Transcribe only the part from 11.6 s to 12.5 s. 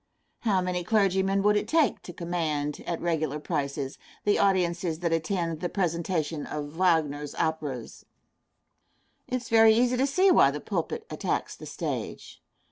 stage.